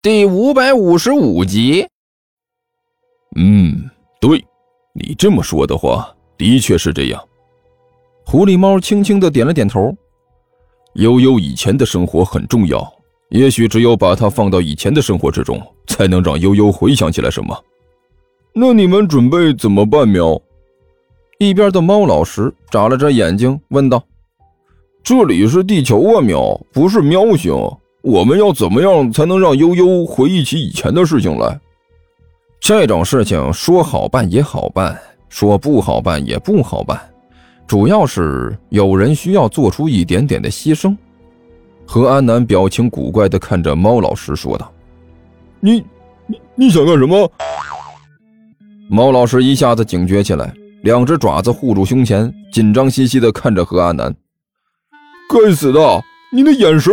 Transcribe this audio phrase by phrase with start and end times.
[0.00, 1.84] 第五百五十五集。
[3.34, 4.44] 嗯，对，
[4.94, 7.20] 你这么说的话，的确是这样。
[8.24, 9.92] 狐狸猫轻轻的点了点头。
[10.94, 12.80] 悠悠以前的生活很重要，
[13.30, 17.64] 也许只有把它放到以前的生活之中，才能让悠悠回想起来什么。
[18.52, 20.06] 那你们准备怎么办？
[20.06, 20.40] 喵。
[21.40, 24.00] 一边的猫老师眨了眨眼睛，问道
[25.02, 27.52] ：“这里是地球啊，喵，不是喵星。”
[28.02, 31.60] 我们要怎么样才能让悠悠回忆起以前的事情来？
[32.60, 36.98] 这种事情说好办也好办，说不好办也不好办，
[37.66, 40.96] 主要是有人需要做出一点点的牺牲。
[41.86, 44.72] 何安南表情古怪的看着猫老师说道
[45.60, 45.84] ：“你
[46.26, 47.30] 你你想干什么？”
[48.90, 50.52] 猫老师一下子警觉起来，
[50.82, 54.14] 两只爪子护住胸前，紧张兮兮的看着何安南。
[55.28, 55.80] 该死的！
[56.30, 56.92] 你的眼神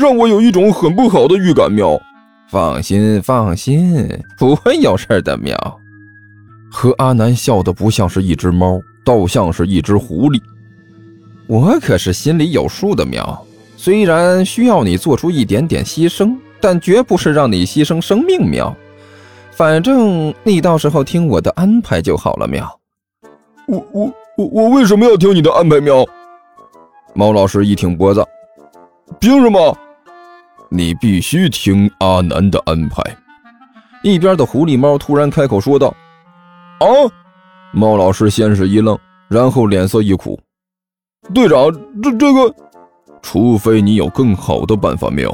[0.00, 2.00] 让我有一种很不好的预感，喵。
[2.48, 5.54] 放心，放心， 不会有事的，喵。
[6.70, 10.40] 和阿南笑的不像是一只猫，倒像是一只狐狸。
[11.46, 13.46] 我可是心里有数的，喵。
[13.76, 18.74] 虽然需要你做出一点点牺牲，但绝不是让你牺牲生命，喵。
[19.50, 22.80] 反正你到时候听我的安排就好了，喵。
[23.66, 26.06] 我我我我为什么要听你的安排，喵？
[27.14, 28.24] 猫老师一挺脖子。
[29.18, 29.76] 凭什么？
[30.70, 33.02] 你必须听阿南的安排。
[34.02, 35.88] 一边的狐狸猫突然开口说道
[36.80, 36.86] ：“啊！”
[37.74, 40.38] 猫老师先是一愣，然后脸色一苦
[41.34, 41.70] ：“队长，
[42.02, 42.54] 这这个……
[43.20, 45.30] 除非你有更好的办法。”喵。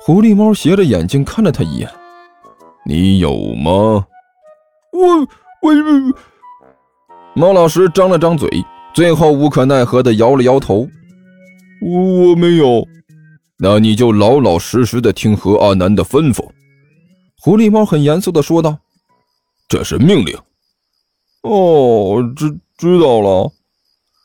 [0.00, 1.88] 狐狸猫斜着眼睛看了他一眼
[2.86, 4.04] ：“你有吗？”
[4.92, 5.20] 我
[5.62, 5.72] 我……
[7.34, 8.48] 猫老师张了张嘴，
[8.94, 10.88] 最后无可奈何的摇了摇头。
[11.80, 12.86] 我我没有，
[13.58, 16.48] 那你就老老实实的听何阿南的吩咐。”
[17.40, 18.78] 狐狸猫很严肃的说道
[19.68, 20.36] ，“这是命令。”
[21.42, 23.52] 哦，知知道了。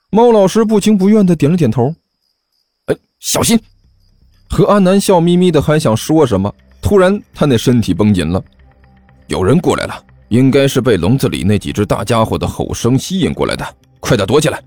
[0.10, 1.94] 猫老师不情不愿的点了点头。
[2.88, 3.60] 哎，小心！
[4.50, 8.44] 何阿南笑眯眯的还想说什么，突然他那身体绷紧了，
[9.28, 13.66] 有人过来了，应该是被笼子里那几只大家伙的吼声吸引过来的，
[14.00, 14.62] 快点躲起来！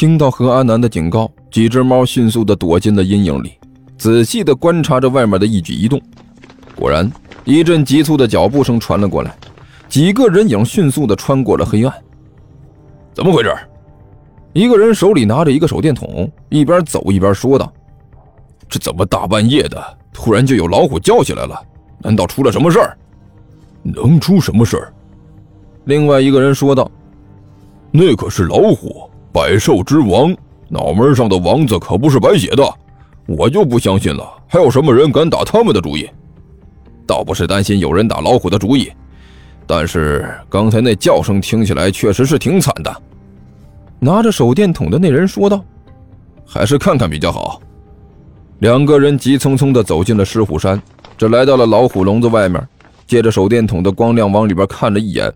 [0.00, 3.52] 听到何阿南的警告，几只猫迅速地躲进了阴影里，
[3.98, 6.00] 仔细地观察着外面的一举一动。
[6.74, 7.12] 果然，
[7.44, 9.36] 一阵急促的脚步声传了过来，
[9.90, 11.94] 几个人影迅速地穿过了黑暗。
[13.12, 13.54] 怎么回事？
[14.54, 17.70] 一个人手里拿着一个手电筒，一边走一边说道
[18.70, 21.62] ：“这怎么大半夜的，突然就有老虎叫起来了？
[21.98, 22.96] 难道出了什么事儿？
[23.82, 24.94] 能出什么事儿？”
[25.84, 26.90] 另外一个人说道
[27.92, 30.34] ：“那可是老虎。”百兽之王，
[30.68, 32.62] 脑门上的王字可不是白写的，
[33.26, 36.08] 我就不相信了，还有什么人敢打他们的主意？
[37.06, 38.90] 倒不是担心有人打老虎的主意，
[39.66, 43.02] 但是刚才那叫声听起来确实是挺惨的。
[43.98, 45.64] 拿着手电筒的那人说道
[46.46, 47.60] ：“还是看看比较好。”
[48.60, 50.80] 两个人急匆匆地走进了狮虎山，
[51.16, 52.66] 这来到了老虎笼子外面，
[53.06, 55.32] 借着手电筒的光亮往里边看了一眼，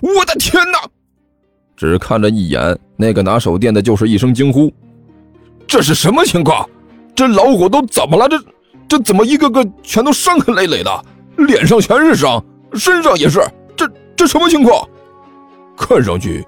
[0.00, 0.78] 我的天哪！
[1.76, 4.72] 只看了一眼，那个拿手电的就是一声惊呼
[5.68, 6.66] ：“这是什么情况？
[7.14, 8.28] 这老虎都怎么了？
[8.28, 8.38] 这
[8.88, 11.04] 这怎么一个个全都伤痕累累的，
[11.36, 12.42] 脸上全是伤，
[12.72, 13.40] 身上也是。
[13.76, 14.88] 这这什么情况？
[15.76, 16.42] 看上去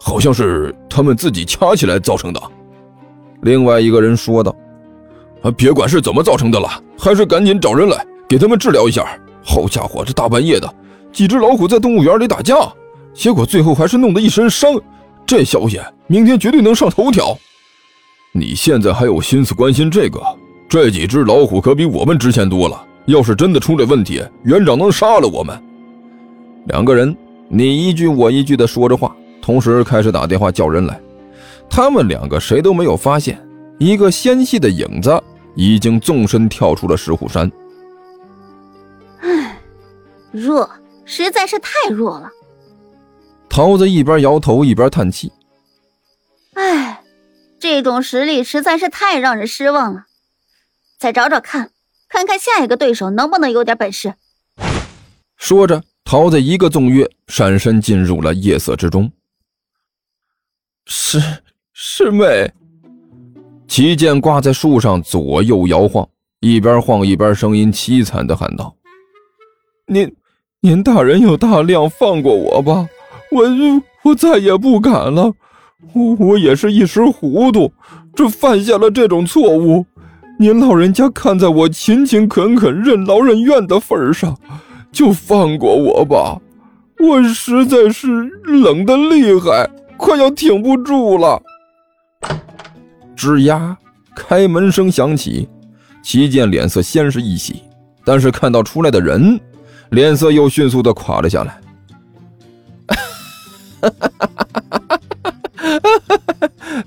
[0.00, 2.42] 好像是他们自己掐起来造成的。”
[3.42, 4.54] 另外一个人说道
[5.42, 6.68] ：“啊，别管是怎么造成的了，
[6.98, 9.06] 还是赶紧找人来给他们治疗一下。
[9.44, 10.74] 好家伙，这大半夜的，
[11.12, 12.56] 几只老虎在动物园里打架。”
[13.14, 14.74] 结果最后还是弄得一身伤，
[15.26, 17.36] 这消息明天绝对能上头条。
[18.32, 20.20] 你现在还有心思关心这个？
[20.68, 22.82] 这几只老虎可比我们值钱多了。
[23.06, 25.60] 要是真的出了问题，园长能杀了我们。
[26.66, 27.14] 两个人
[27.48, 30.98] 你一句我一句的说着话，同时开始打电话叫人来。
[31.68, 33.38] 他们两个谁都没有发现，
[33.78, 35.22] 一个纤细的影子
[35.54, 37.50] 已经纵身跳出了石虎山。
[39.20, 39.58] 唉，
[40.30, 40.70] 弱，
[41.04, 42.30] 实在是太弱了。
[43.52, 45.30] 桃子一边摇头一边叹气
[46.56, 47.02] ：“哎，
[47.60, 50.06] 这种实力实在是太让人失望了。
[50.98, 51.70] 再找找看，
[52.08, 54.14] 看看下一个对手能不能有点本事。”
[55.36, 59.12] 说着，桃子一个纵跃，闪身进入了夜色之中。
[60.86, 61.20] 师
[61.74, 62.50] 师妹，
[63.68, 66.08] 旗剑挂在树上左右摇晃，
[66.40, 68.74] 一边晃一边声音凄惨的喊道
[69.88, 70.10] ：“您
[70.60, 72.88] 您大人有大量，放过我吧。”
[73.32, 75.32] 我我再也不敢了，
[75.94, 77.72] 我我也是一时糊涂，
[78.14, 79.86] 这犯下了这种错误。
[80.38, 84.36] 您老人家看在我勤勤恳恳、任劳任怨的份上，
[84.90, 86.38] 就放过我吧。
[86.98, 88.08] 我实在是
[88.44, 91.40] 冷的厉害，快要挺不住了。
[93.16, 93.76] 吱呀，
[94.14, 95.48] 开门声响起，
[96.02, 97.62] 齐健脸色先是一喜，
[98.04, 99.40] 但是看到出来的人，
[99.90, 101.58] 脸色又迅速的垮了下来。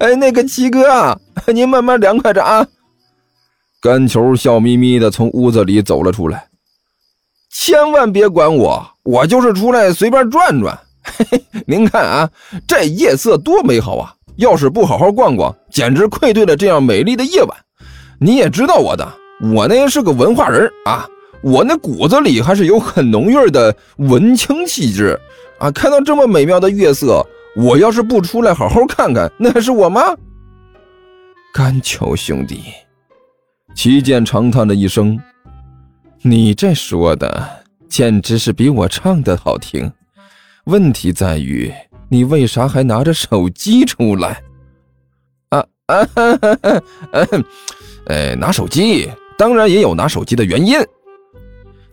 [0.06, 2.68] 哎，那个七哥，您慢慢凉快着啊。
[3.82, 6.48] 甘球笑眯眯的从屋子里走了出来，
[7.52, 10.78] 千万别管我，我就是出来随便转转。
[11.02, 12.30] 嘿嘿，您看啊，
[12.68, 14.14] 这夜色多美好啊！
[14.36, 17.58] 要是不好好逛逛，简直愧对了这样美丽的夜晚。
[18.20, 19.12] 你也知道我的，
[19.56, 21.08] 我呢是个文化人啊，
[21.42, 25.20] 我那骨子里还是有很浓郁的文青气质
[25.58, 25.72] 啊。
[25.72, 27.26] 看到这么美妙的月色，
[27.56, 30.02] 我要是不出来好好看看，那还是我吗？
[31.54, 32.64] 甘球兄弟。
[33.74, 35.20] 齐剑长叹了一声
[36.22, 37.48] ：“你这说的
[37.88, 39.92] 简直是比我唱的好听。
[40.66, 41.72] 问题在于，
[42.10, 44.42] 你为啥还拿着手机出来？
[45.50, 46.08] 啊啊！
[48.08, 50.78] 哎，拿手机当然也有拿手机的原因。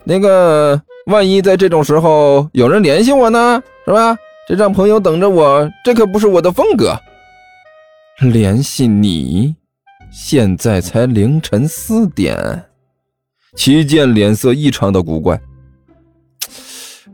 [0.03, 4.17] 那个，万一在这种时候有人联系我呢，是吧？
[4.47, 6.95] 这让朋友等着我，这可不是我的风格。
[8.19, 9.55] 联系你？”
[10.11, 12.65] 现在才凌晨四点，
[13.55, 15.41] 齐健脸色异常的古怪。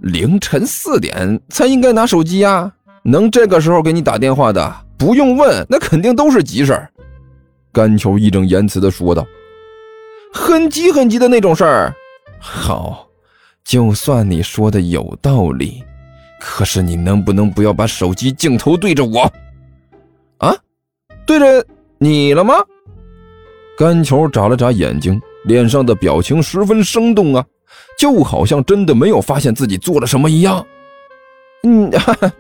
[0.02, 2.74] 凌晨四点才应该拿手机呀，
[3.04, 6.92] 能这个时候给你打电话的，不用问，那肯定都是急事儿。
[7.72, 9.26] 甘球义正言辞的说道
[10.34, 11.96] ：“很急很急的那种事儿。”
[12.38, 13.08] 好，
[13.64, 15.84] 就算你说的有道理，
[16.40, 19.32] 可是你能不能不要把手机镜头对着我？
[20.38, 20.56] 啊，
[21.26, 21.66] 对着
[21.98, 22.56] 你了吗？
[23.78, 27.46] 甘球眨了眨眼睛，脸上的表情十分生动啊，
[27.98, 30.66] 就好像真的没有发现自己做了什么一样。
[31.64, 32.32] 嗯， 哈哈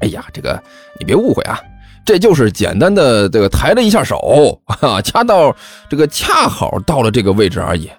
[0.00, 0.62] 哎呀，这个
[0.98, 1.60] 你别误会啊，
[2.04, 5.54] 这就是简单的这个抬了一下手啊，掐到
[5.88, 7.90] 这个恰好到了这个位置而已。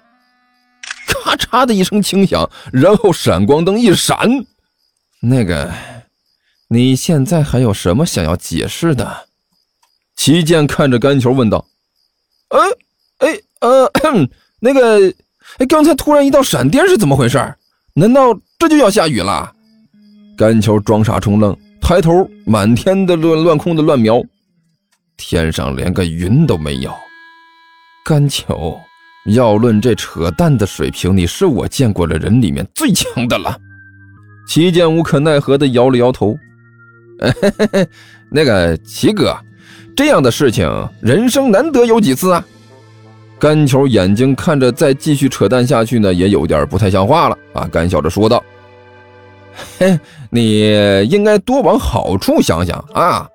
[1.06, 4.16] 咔嚓的一声轻响，然后闪光灯一闪。
[5.24, 5.72] 那个，
[6.66, 9.28] 你现在还有什么想要解释的？
[10.16, 11.64] 齐健看着甘球问道。
[12.48, 12.58] 呃，
[13.18, 13.92] 哎，呃，
[14.58, 15.14] 那个，
[15.68, 17.38] 刚才突然一道闪电是怎么回事？
[17.94, 19.54] 难道这就要下雨了？
[20.36, 24.20] 甘球装傻充愣，抬头，满天的乱乱空的乱瞄，
[25.16, 26.92] 天上连个云都没有。
[28.04, 28.76] 甘球，
[29.26, 33.56] 要论这扯淡的水平，你是我见过的人里面最强的了。
[34.46, 36.36] 齐健无可奈何的摇了摇头。
[38.30, 39.36] 那个齐哥。
[39.94, 40.66] 这样的事情，
[41.02, 42.42] 人生难得有几次啊！
[43.38, 47.68] 甘球眼睛看着，再继续扯淡下去呢，也有点不太像话了啊！
[47.70, 48.42] 干笑着说道
[49.78, 50.00] ：“嘿，
[50.30, 53.28] 你应该多往好处想想啊！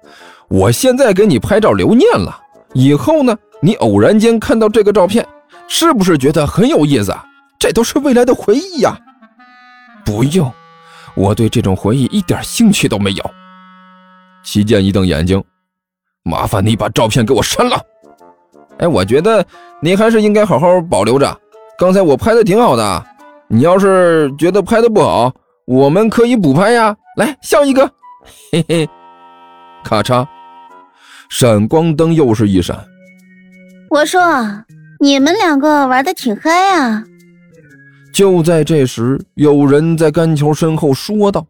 [0.50, 2.36] 我现在给你拍照留念了，
[2.74, 5.24] 以后呢，你偶然间看到这个照片，
[5.68, 7.16] 是不是觉得很有意思？
[7.60, 9.00] 这都是未来的回忆呀！
[10.04, 10.52] 不用，
[11.18, 13.32] 我对这种回忆一点兴趣都没有。”
[14.46, 15.44] 齐健一瞪眼睛。
[16.24, 17.80] 麻烦你把照片给我删了。
[18.80, 19.46] 哎，我觉得
[19.82, 21.40] 你还是应该好好保留着。
[21.80, 23.06] 刚才我拍的挺好的，
[23.48, 25.34] 你要是觉得拍的不好，
[25.66, 26.94] 我们可以补拍呀。
[27.16, 27.90] 来，笑一个，
[28.52, 28.90] 嘿嘿。
[29.86, 30.28] 咔嚓，
[31.30, 32.78] 闪光灯又是一闪。
[33.90, 34.22] 我说，
[35.00, 37.04] 你们两个玩的挺嗨啊。
[38.18, 41.46] 就在这时，有人在甘球身后说道。